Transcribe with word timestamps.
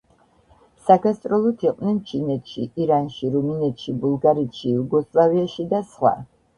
საგასტროლოდ 0.85 1.65
იყვნენ 1.67 2.01
ჩინეთში, 2.13 2.67
ირანში, 2.87 3.31
რუმინეთში, 3.37 3.97
ბულგარეთში, 4.03 4.67
იუგოსლავიაში 4.77 5.73
და 5.75 5.89
სხვა. 5.97 6.21